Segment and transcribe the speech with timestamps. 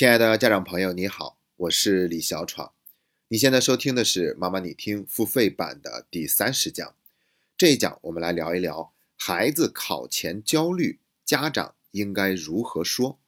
[0.00, 2.72] 亲爱的家长朋友，你好，我是李小闯。
[3.28, 6.94] 你现在收听的是妈妈你听付费版的第三十讲。
[7.58, 13.18] 这一讲我们来聊一聊孩子考前焦虑，家长应该如何说。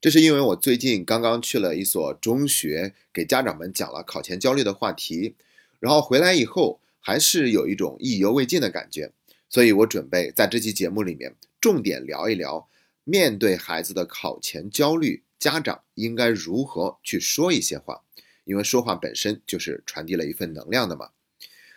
[0.00, 5.34] 这是因为我最近刚刚去了一所中学，给家长们讲了考前焦虑的话题，
[5.80, 9.10] 然后回来以后还是有一种意犹未尽的感觉，
[9.48, 12.68] 所以我准备在这期节目里面重点聊一聊，
[13.02, 18.02] 面对孩子的考前焦虑，家长应该如何去说一些话。
[18.44, 21.10] 因为说话本身就是传递了一份能量的嘛。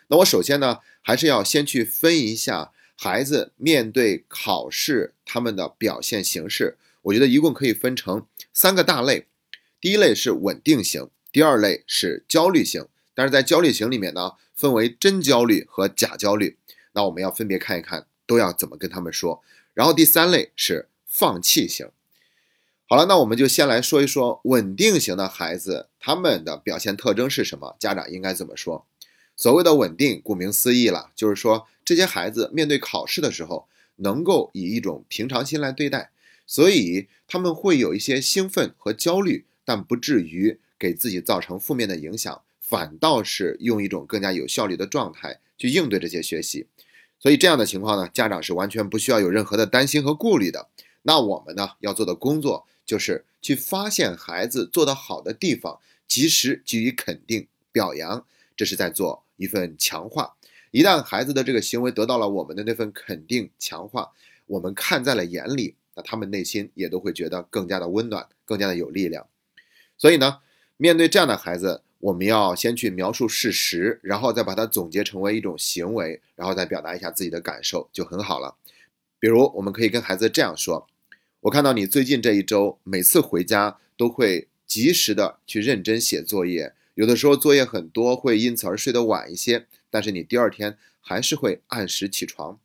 [0.06, 6.78] 那我首先呢，还是要先去分一下孩子面对考试他们的表现形式。
[7.02, 9.26] 我觉得一共可以分成三个大类。
[9.80, 12.86] 第一类是稳定型，第二类是焦虑型。
[13.14, 16.56] 但是在焦虑型里面呢，分为真焦虑和假焦虑。
[16.92, 19.42] 那我们要分别看一看，都要怎么跟他们说。
[19.74, 21.88] 然后第三类是放弃型。
[22.92, 27.76] 好了，那我们就先来说一说稳定型的孩子，他们的表现特征是什么？
[27.78, 28.84] 家长应该怎么说？
[29.36, 36.10] 所谓的稳定，顾名思义了，就是说这些孩子面对考试的时候，能够以一种平常心来对待，
[36.48, 46.66] 所以他们会有一些兴奋和焦虑，但不至于给自己造成负面的影响，反倒是用一种更加有效率的状态去应对这些学习。
[47.20, 50.66] 所以这样的情况呢，家长是完全不需要有任何的担心和顾虑的。
[51.02, 52.66] 那我们呢要做的工作。
[52.86, 60.34] 就是去发现孩子做得好的地方，及时给予肯定表扬，这是在做一份强化。
[60.72, 64.10] 一旦孩子的这个行为得到了我们的那份肯定强化，
[64.46, 69.24] 我们看在了眼里，那他们内心也都会觉得更加的温暖，更加的有力量。
[69.96, 70.38] 所以呢，
[70.76, 78.56] 面对这样的孩子，我们要先去描述事实，然后再把它总结成为一种行为，然后再表达一下自己的感受，就很好了。
[79.20, 80.88] 比如，我们可以跟孩子这样说。
[81.42, 92.58] 我看到你最近这一周，每次回家都会及时的去认真写作业，有的时候作业很多，会因此而睡得晚一些，但是你第二天还是会按时起床。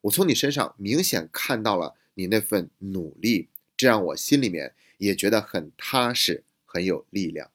[0.00, 7.50] 我从你身上明显看到了你那份努力，这让我心里面也觉得很踏实，很有力量。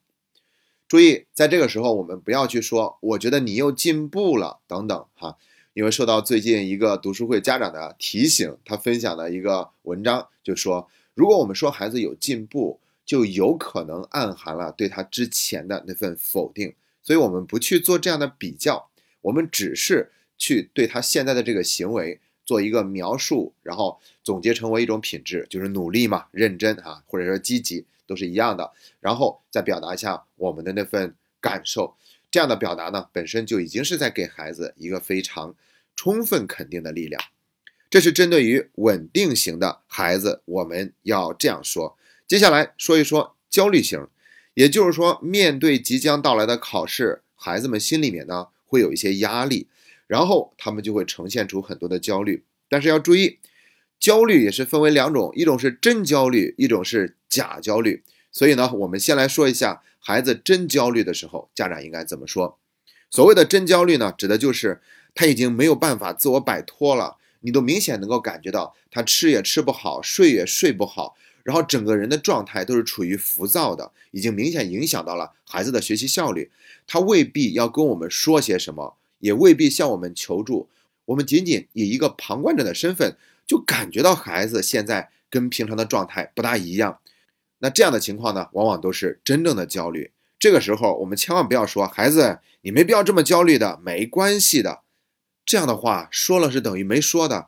[0.87, 5.37] 注意，在这个时候，我们不要去说“我觉得你又进步了”等等，哈。
[5.75, 28.71] 因为受到最近一个读书会家长的提醒，他分享的一个文章就说，如果我们说孩子有进步，就有可能暗含了对他之前的那份否定，所以我们不去做这样的比较，我们只是去对他现在的这个行为做一个描述，然后总结成为一种品质，就是努力嘛，认真啊，或者说积极，都是一样的，
[29.01, 31.93] 然后再表达一下我们的那份感受。
[32.35, 35.55] 这样的表达呢，本身就已经是在给孩子一个非常
[35.95, 37.21] 充分肯定的力量。
[37.89, 41.97] 这是针对于稳定型的孩子，我们要这样说。
[42.27, 44.05] 接下来说一说焦虑型，
[44.53, 49.69] 也就是说，面对即将到来的考试，孩子们心里面呢会有一些压力，
[50.05, 52.43] 然后他们就会呈现出很多的焦虑。
[52.67, 53.39] 但是要注意，
[53.97, 58.03] 焦虑也是分为两种，一种是真焦虑，一种是假焦虑。
[58.35, 62.57] 所以呢，我们先来说一下孩子真焦虑的时候，家长应该怎么说？
[63.09, 64.81] 所谓的真焦虑呢，指的就是
[65.13, 76.51] 他已经没有办法自我摆脱了，你都明显能够感觉到他吃也吃不好，睡也睡不好，然后整个人的状态都是处于浮躁的，已经明显影响到了孩子的学习效率。
[76.85, 80.67] 他未必要跟我们说些什么，也未必向我们求助，
[81.05, 83.15] 我们仅仅以一个旁观者的身份，
[83.47, 86.99] 就感觉到孩子现在跟平常的状态不大一样。
[87.65, 90.11] 那这样的情况呢，往往都是真正的焦虑。
[90.37, 94.81] 这个时候，我们千万不要说“孩子，你没必要这么焦虑的，没关系的”，
[95.43, 97.47] 这样的话说了是等于没说的。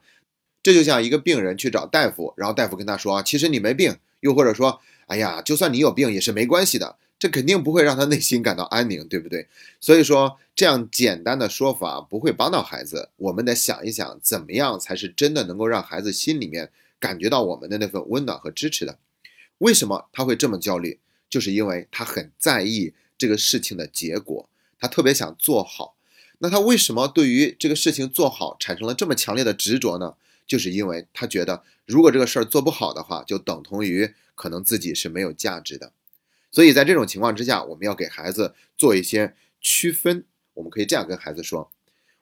[0.63, 9.47] 这就像一个病人去找大夫，然后大夫跟他说：“其实你没病。”又或者说：“哎呀，就算你有病也是没关系的。”这肯定不会让他内心感到安宁，对不对？
[9.79, 13.09] 所以说，这样简单的说法不会帮到孩子。
[13.17, 18.97] 我们得想一想，怎么样才是真的能够让孩子心里面感觉到我们的那份温暖和支持的。
[19.59, 20.99] 为什么他会这么焦虑？
[21.29, 24.49] 就是因为他很在意这个事情的结果，
[24.79, 25.95] 他特别想做好。
[26.39, 30.15] 那他为什么对于这个事情做好产生了这么强烈的执着呢？
[30.45, 35.91] 就是因为他觉得，如果这个事儿做不好的话，就等同于可能自己是没有价值的。
[36.51, 40.23] 所以在这种情况之下，我们要给孩子做一些区分。
[40.53, 41.69] 我们可以这样跟孩子说：“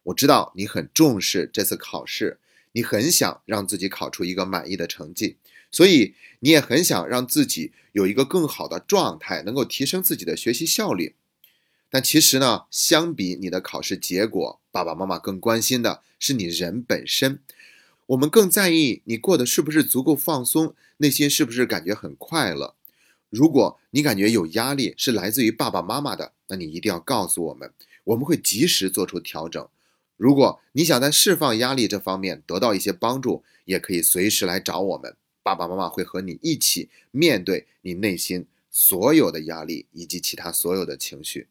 [0.03, 2.39] 我知道你很重视这次考试，
[2.75, 5.37] 你很想让自己考出一个满意的成绩。”
[5.71, 11.15] 所以你也很想让自己有一个更好的状态，能够提升自己的学习效率。
[11.89, 17.39] 但其实呢，相比你的考试结果，爸爸妈妈更关心的是你人本身。
[18.07, 22.75] 我们更在意你过得是不是足够放松，内心是不是感觉很快乐。
[23.29, 27.73] 如果你感觉有压力是来自于爸爸妈妈的，那你一定要告诉我们，
[28.05, 29.67] 我们会及时做出调整。
[30.17, 41.47] 如果你想在释放压力这方面得到一些帮助，也可以随时来找我们，爸爸妈妈会和你一起面对你内心所有的压力以及其他所有的情绪。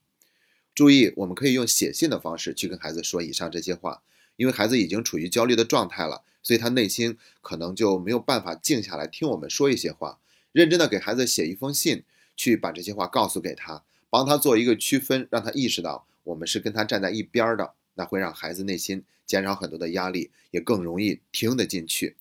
[0.75, 4.03] 注意，我们可以用写信的方式去跟孩子说以上这些话，
[4.37, 10.19] 因为孩子已经处于焦虑的状态了，所以他内心可能就没有办法静下来听我们说一些话。
[10.53, 12.03] 认真的给孩子写一封信，
[12.35, 17.75] 去把这些话告诉给他，帮他做一个区分，让他意识到我们是跟他站在一边的。
[17.95, 22.17] 那会让孩子内心减少很多的压力，也更容易听得进去。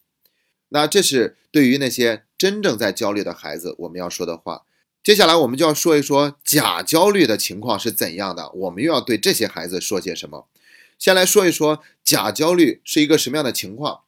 [0.70, 4.64] 那这是对于那些真正在焦虑的孩子我们要说的话。
[5.04, 10.48] 接下来我们就要说一说假焦虑的情况是怎样的，我们又要对这些孩子说些什么。
[10.98, 14.02] 先来说一说假焦虑是一个什么样的情况。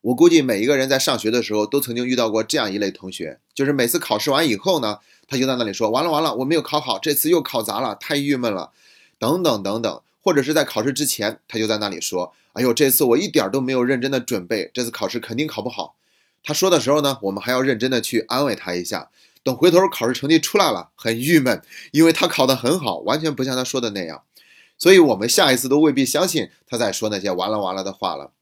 [0.00, 8.72] 我估计每一个人在上学的时候都曾经遇到过这样一类同学，就是每次考试完以后呢，他就在那里说：“完了完了，我没有考好，这次又考砸了，太郁闷了。”
[9.18, 10.02] 等等等等。
[10.28, 15.96] 或者是在考试之前，他就在那里说：“哎呦，这次我一点都没有认真的准备，这次考试肯定考不好。”
[16.44, 19.08] 他说的时候呢，我们还要认真的去安慰他一下。
[19.42, 24.24] 等回头考试成绩出来了，很郁闷，因为他考得很好，完全不像他说的那样。
[24.76, 28.32] 所以，我们下一次都未必相信他在说那些完了完了的话了。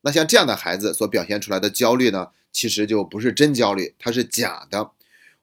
[0.00, 4.90] 那像这样的孩子所表现出来的焦虑呢，其实就不是真焦虑，他是假的。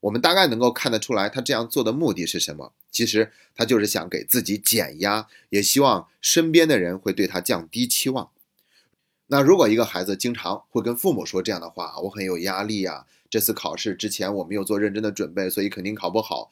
[0.06, 2.74] 我们大概能够看得出来，他这样做的目的是什么？
[2.92, 8.30] 其实他就是想给自己减压，也希望身边的人会对他降低期望。
[9.28, 16.52] 那如果一个孩子经常会跟父母说这样的话，我很有压力呀，这次考试之前我没有做认真的准备，所以肯定考不好。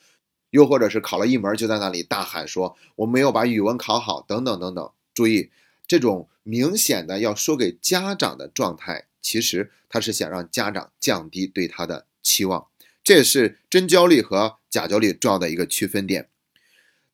[0.50, 4.92] 又或者是考了一门就在那里大喊说我没有把语文考好，等等等等。
[5.14, 5.52] 注意，
[5.86, 12.66] 这种明显的要说给家长的状态，其实他是想让家长降低对他的期望。
[13.04, 16.30] 这是真焦虑和假焦虑重要的一个区分点。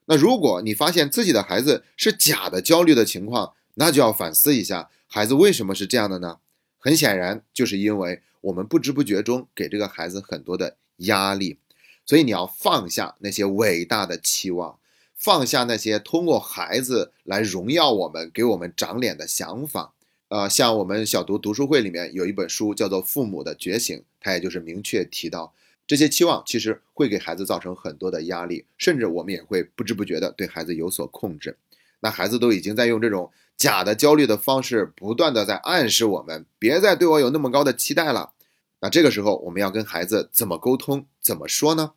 [0.05, 6.39] 那如果你发现自己的孩子是假的焦虑的情况，那就要反思一下，孩子为什么是这样的呢？
[6.77, 11.57] 很显然，就是因为我们不知不觉中给这个孩子很多的压力。
[12.05, 14.79] 所以你要放下那些伟大的期望，
[15.15, 19.93] 放下那些通过孩子来荣耀我们、给我们长脸的想法。
[20.29, 25.53] 呃，像我们小读读书会里面有一本书叫做《父母的觉醒》，它也就是明确提到。
[25.89, 31.57] 这些期望其实会给孩子造成很多的压力，甚至我们也会不知不觉的对孩子有所控制。
[32.01, 38.33] 那孩子都已经在用这种假的焦虑的方式，不断的在暗示我们，别再对我有那么高的期待了。
[38.81, 41.93] 那这个时候，我们要跟孩子怎么沟通，怎么说呢？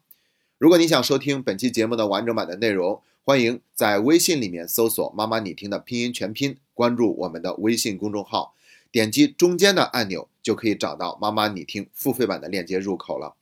[0.57, 8.55] 如果你想收听本期节目的完整版的内容，欢迎在微信里面搜索“妈妈你听”的拼音全拼，关注我们的微信公众号，
[8.91, 13.35] 点击中间的按钮，就可以找到“妈妈你听”付费版的链接入口了。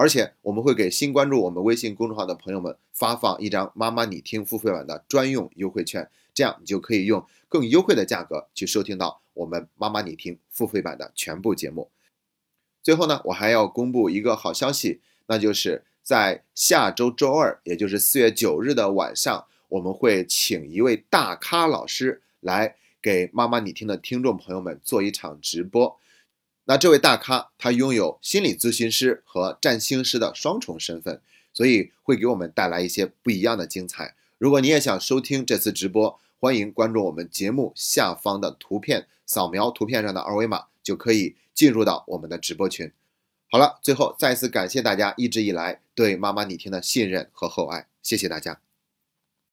[0.00, 11.90] 而且我们会给新关注我们微信公众号的朋友们发放一张妈妈你听付费版的专用优惠券，这样你就可以用更优惠的价格去收听到我们妈妈你听付费版的全部节目。
[12.80, 25.98] 最后呢，我还要公布一个好消息，那就是在下周周二，也就是四月九日的晚上，我们会请一位大咖老师来给妈妈你听的听众朋友们做一场直播。
[26.70, 31.22] 那这位大咖，他拥有心理咨询师和占星师的双重身份，
[31.54, 34.14] 所以会给我们带来一些不一样的精彩。
[34.36, 42.92] 如果你也想收听这次直播，欢迎关注我们节目下方的图片，扫描图片上的二维码，就可以进入到我们的直播群。
[43.50, 48.60] 好了，最后再次感谢大家一直以来对妈妈你听的信任和厚爱，谢谢大家。